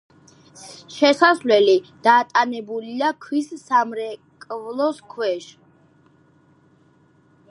[0.93, 1.73] შესასვლელი
[2.07, 5.51] დატანებულია ქვის სამრეკლოს ქვეშ.